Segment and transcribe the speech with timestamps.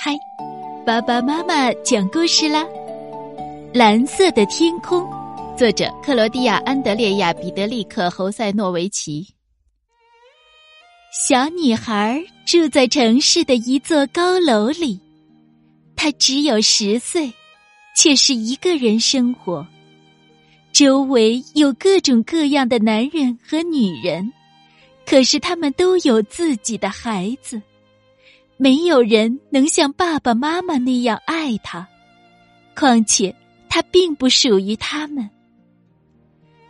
[0.00, 0.16] 嗨，
[0.86, 2.64] 爸爸妈妈讲故事啦！
[3.74, 5.04] 蓝色的天空，
[5.56, 9.26] 作者克罗地亚安德烈亚彼得利克侯塞诺维奇。
[11.10, 15.00] 小女孩住在城市的一座高楼里，
[15.96, 17.32] 她只有十岁，
[17.96, 19.66] 却是一个人生活。
[20.72, 24.32] 周围有各种各样的男人和女人，
[25.04, 27.60] 可是他们都有自己的孩子。
[28.60, 31.86] 没有人能像爸爸妈妈那样爱他，
[32.74, 33.34] 况且
[33.68, 35.30] 他并不属于他们。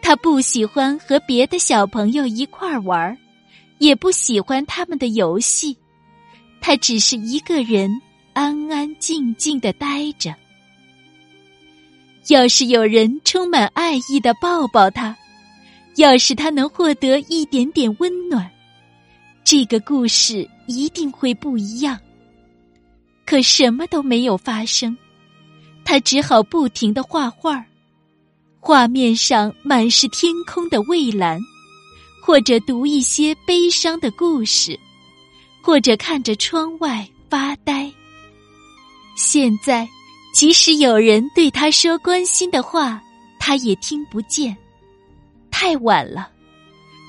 [0.00, 3.18] 他不喜欢和别的小朋友一块玩
[3.78, 5.76] 也不喜欢他们的游戏。
[6.60, 7.90] 他只是一个人
[8.32, 10.32] 安安静静的待着。
[12.28, 15.16] 要是有人充满爱意的抱抱他，
[15.96, 18.48] 要是他能获得一点点温暖。
[19.42, 21.98] 这个故事一定会不一样，
[23.26, 24.96] 可什么都没有发生，
[25.84, 27.64] 他只好不停的画画
[28.60, 31.40] 画面上满是天空的蔚蓝，
[32.22, 34.78] 或者读一些悲伤的故事，
[35.60, 37.92] 或者看着窗外发呆。
[39.16, 39.88] 现在，
[40.32, 43.02] 即使有人对他说关心的话，
[43.38, 44.56] 他也听不见，
[45.50, 46.30] 太晚了。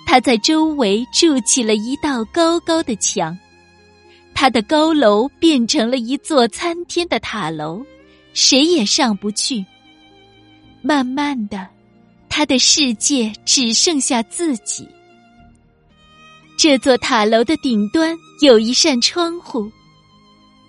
[0.06, 3.38] 他在周围筑起了一道高高的墙，
[4.44, 7.82] 他的高楼变成了一座参天的塔楼，
[8.34, 9.66] 谁也上不去。
[10.82, 11.66] 慢慢的，
[12.28, 14.86] 他的世界只剩下自己。
[16.58, 19.72] 这座塔楼的顶端有一扇窗户，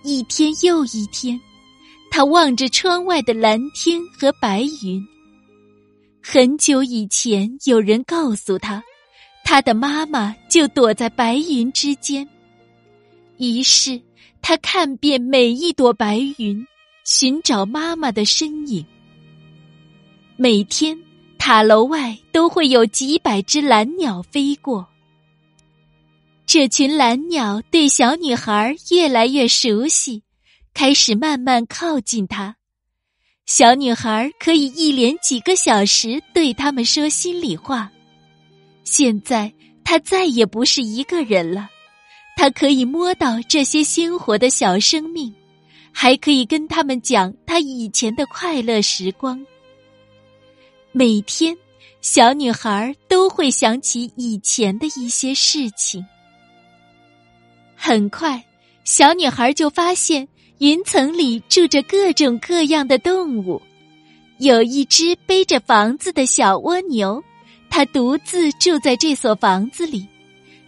[0.05, 1.41] 一天又一天，
[2.13, 5.05] 他望着窗外的蓝天和白云。
[6.23, 8.81] 很久以前，有人告诉他。
[9.45, 12.27] 他的妈妈就躲在白云之间，
[13.39, 14.01] 于是
[14.41, 16.67] 他看遍每一朵白云，
[17.05, 18.85] 寻找妈妈的身影。
[20.37, 20.99] 每天，
[21.39, 24.87] 塔楼外都会有几百只蓝鸟飞过。
[26.47, 30.23] 这群蓝鸟对小女孩越来越熟悉，
[30.75, 32.57] 开始慢慢靠近她。
[33.47, 37.91] 小女孩可以一连几个小时对他们说心里话。
[38.85, 39.53] 现在
[39.85, 41.71] 她再也不是一个人了，
[42.37, 45.33] 他可以摸到这些鲜活的小生命，
[45.93, 49.45] 还可以跟他们讲他以前的快乐时光。
[50.93, 51.57] 每天，
[52.01, 56.05] 小女孩都会想起以前的一些事情。
[57.75, 58.45] 很快，
[58.85, 60.27] 小女孩就发现
[60.59, 63.61] 云层里住着各种各样的动物，
[64.39, 67.23] 有一只背着房子的小蜗牛。
[67.71, 70.07] 它独自住在这所房子里，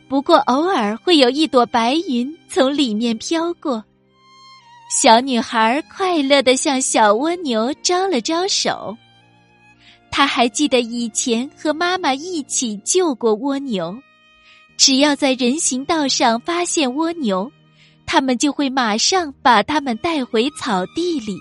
[0.08, 3.84] 不过偶尔会有一朵白云从里面飘过。
[4.88, 8.96] 小女孩快乐的向小蜗牛招了招手。
[10.10, 13.96] 她还记得以前和妈妈一起救过蜗牛，
[14.76, 17.50] 只要在人行道上发现蜗牛，
[18.06, 21.36] 他们就会马上把它们带回草地里。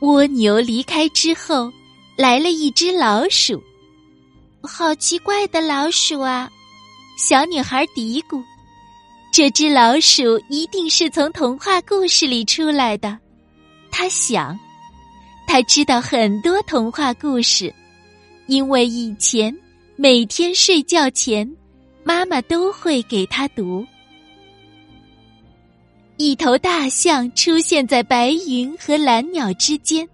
[0.00, 1.72] 蜗牛离开之后，
[2.16, 3.62] 来了一只老鼠。
[4.62, 6.50] 好奇怪的老鼠啊！
[7.16, 8.42] 小女孩嘀咕
[9.32, 13.18] ：“这只老鼠一定是从童话故事里出来的。”
[13.92, 14.58] 她想，
[15.46, 17.72] 她知道很多童话故事，
[18.46, 19.56] 因为以前
[19.94, 21.48] 每天睡觉前，
[22.02, 23.86] 妈妈都会给她读。
[26.16, 30.08] 一头大象出现在白云和蓝鸟之间，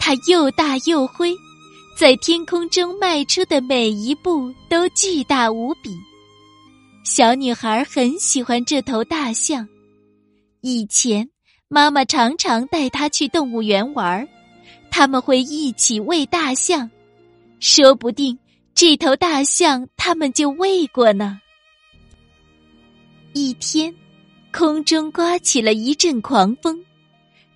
[0.00, 1.34] 它又大又灰。
[1.96, 5.90] 在天空中迈出的每一步都巨大无比。
[7.04, 9.68] 小女孩很喜欢这头大象。
[10.62, 11.28] 以前，
[11.68, 14.26] 妈妈常常带她去动物园玩儿
[14.90, 16.90] 他们会一起喂大象，
[17.60, 18.38] 说不定
[18.74, 21.38] 这头大象他们就喂过呢。
[23.34, 23.94] 一天，
[24.50, 26.82] 空中刮起了一阵狂风，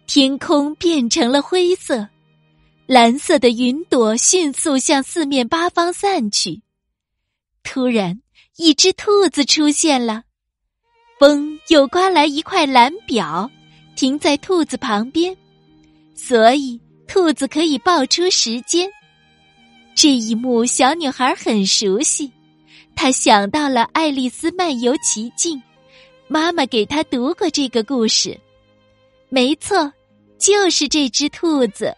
[0.07, 2.07] 天空变成了灰色。
[2.87, 6.61] 蓝色的云朵迅速向四面八方散去。
[7.71, 8.19] 突然，
[8.57, 10.23] 一只兔子出现了。
[11.19, 13.51] 风又刮来一块蓝表，
[13.95, 15.37] 停在兔子旁边，
[16.15, 18.91] 所以兔子可以报出时间。
[19.95, 22.33] 这一幕，小女孩很熟悉。
[22.97, 25.59] 她想到了《爱丽丝漫游奇境》，
[26.27, 28.35] 妈妈给她读过这个故事。
[29.29, 29.93] 没错，
[30.39, 31.95] 就是这只兔子。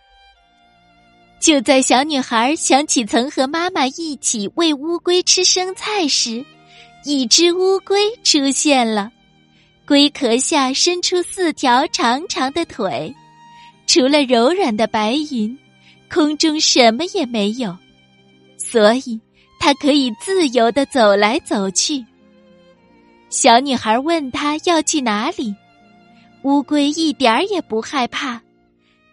[1.41, 6.45] 就在小女孩想起曾和妈妈一起喂乌龟吃生菜时，
[7.05, 9.11] 一只乌龟出现了。
[9.87, 13.13] 龟壳下伸出四条长长的腿，
[13.87, 15.59] 除了柔软的白云，
[16.13, 17.75] 空中什么也没有，
[18.59, 19.19] 所以
[19.59, 22.05] 它可以自由的走来走去。
[23.31, 25.55] 小女孩问他要去哪里，
[26.43, 28.41] 乌龟一点儿也不害怕，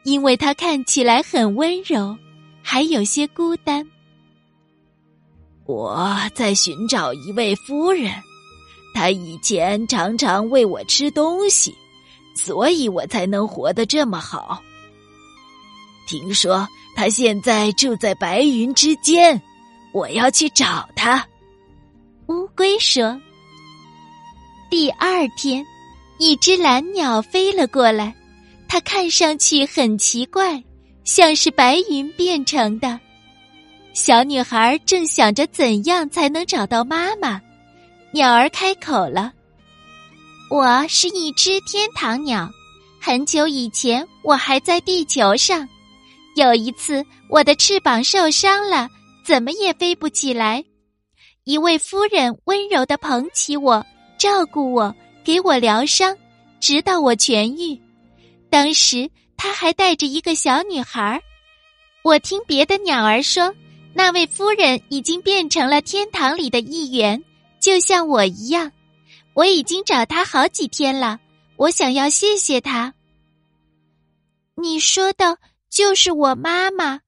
[0.07, 2.17] 因为它看起来很温柔，
[2.63, 3.85] 还有些孤单。
[5.65, 8.09] 我在寻找一位夫人。
[8.93, 11.75] 他以前常常喂我吃东西，
[12.35, 14.63] 所以我才能活得这么好。
[16.07, 16.65] 听说
[16.95, 19.39] 他现在住在白云之间，
[19.91, 21.23] 我要去找他。
[22.27, 23.21] 乌龟说
[24.71, 25.63] ：“第二天，
[26.17, 28.15] 一只蓝鸟飞了过来，
[28.67, 30.63] 它看上去很奇怪，
[31.03, 32.99] 像是白云变成的。
[33.93, 37.41] 小女孩正想着怎样才能找到妈妈。”
[38.11, 39.33] 鸟儿开口了
[40.49, 42.49] ：“我是一只天堂鸟，
[42.99, 45.67] 很久以前我还在地球上。
[46.35, 48.87] 有一次，我的翅膀受伤了，
[49.25, 50.63] 怎么也飞不起来。
[51.43, 53.85] 一位夫人温柔的捧起我，
[54.17, 56.15] 照顾我，给我疗伤，
[56.59, 57.79] 直到我痊愈。
[58.49, 61.21] 当时，他还带着一个小女孩。
[62.03, 63.53] 我听别的鸟儿说，
[63.93, 67.23] 那位夫人已经变成了天堂里的一员。”
[67.59, 68.71] 就像我一样，
[69.33, 71.19] 我已经找她好几天了。
[71.57, 72.93] 我想要谢谢他。
[74.55, 75.37] 你说的
[75.69, 77.01] 就是我妈妈，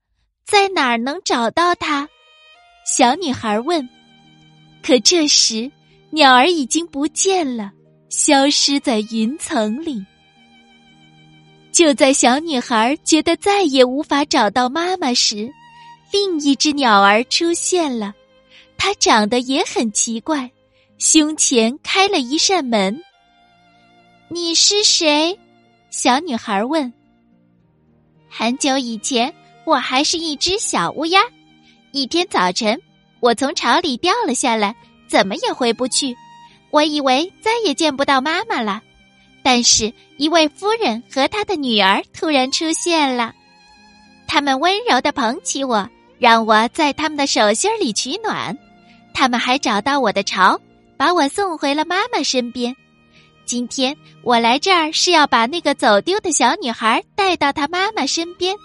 [0.45, 2.09] 在哪儿能找到她？
[2.83, 3.87] 小女孩问。
[4.83, 5.71] 可这时，
[6.09, 7.71] 鸟儿已经不见了，
[8.09, 10.03] 消失在云层里。
[11.79, 15.49] 就在小女孩觉得再也无法找到妈妈时，
[16.11, 18.13] 另一只鸟儿出现了。
[18.77, 20.51] 它长得也很奇怪，
[20.97, 23.01] 胸前开了一扇门。
[24.27, 25.39] 你是谁？
[25.89, 26.91] 小女孩问。
[28.29, 29.33] 很久以前，
[29.63, 31.21] 我还是一只小乌鸦。
[31.93, 32.77] 一天早晨，
[33.21, 34.75] 我从巢里掉了下来，
[35.07, 36.13] 怎么也回不去。
[36.71, 38.83] 我以为再也见不到妈妈了，
[39.43, 43.33] 但是一位夫人和她的女儿突然出现了，
[44.27, 45.89] 他们温柔的捧起我，
[46.19, 48.57] 让我在他们的手心里取暖。
[49.13, 50.59] 他们还找到我的巢，
[50.95, 52.75] 把我送回了妈妈身边。
[53.45, 58.55] 今天我来这儿是要把那个走丢的小女孩带到她妈妈身边。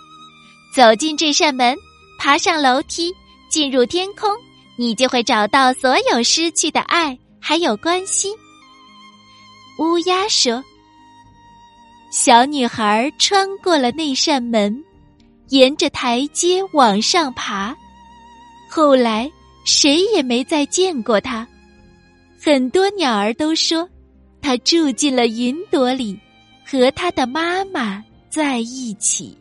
[0.75, 1.77] 走进这扇门，
[2.19, 3.11] 爬上楼梯，
[3.49, 4.31] 进入天空，
[4.77, 8.37] 你就会找到所有失去的爱还有关心。
[9.79, 10.63] 乌鸦说
[12.11, 14.83] ：“小女孩穿过了那扇门，
[15.49, 17.77] 沿着台阶往上爬。
[18.71, 19.31] 后来。”
[19.67, 21.49] 谁也没再见过他，
[22.39, 23.89] 很多鸟儿都说，
[24.43, 26.21] 他住进了云朵里，
[26.67, 29.35] 和他的妈妈在一起。